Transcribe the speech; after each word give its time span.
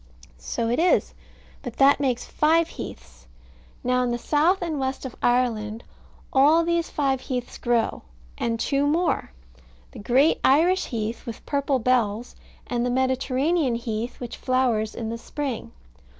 So 0.39 0.67
it 0.67 0.79
is: 0.79 1.13
but 1.61 1.77
that 1.77 1.99
makes 1.99 2.25
five 2.25 2.69
heaths. 2.69 3.27
Now 3.83 4.01
in 4.01 4.09
the 4.09 4.17
south 4.17 4.63
and 4.63 4.79
west 4.79 5.05
of 5.05 5.15
Ireland 5.21 5.83
all 6.33 6.63
these 6.65 6.89
five 6.89 7.21
heaths 7.27 7.59
grow, 7.59 8.01
and 8.35 8.59
two 8.59 8.87
more: 8.87 9.31
the 9.91 9.99
great 9.99 10.39
Irish 10.43 10.85
heath, 10.85 11.27
with 11.27 11.45
purple 11.45 11.77
bells, 11.77 12.35
and 12.65 12.83
the 12.83 12.89
Mediterranean 12.89 13.75
heath, 13.75 14.19
which 14.19 14.37
flowers 14.37 14.95
in 14.95 15.15
spring. 15.19 15.71